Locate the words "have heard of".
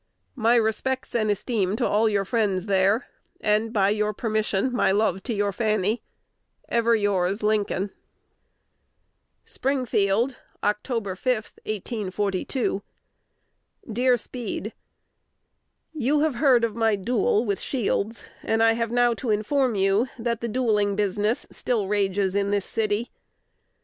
16.21-16.75